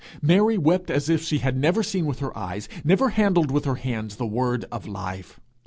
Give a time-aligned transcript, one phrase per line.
[0.19, 3.75] Mary wept as if she had never seen with her eyes, never handled with her
[3.75, 5.39] hands the Word of life!